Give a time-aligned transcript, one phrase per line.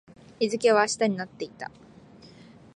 [0.39, 1.69] 日付は明日になっていた